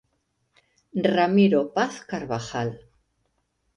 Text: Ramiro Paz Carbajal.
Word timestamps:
Ramiro 1.11 1.61
Paz 1.75 2.01
Carbajal. 2.13 2.77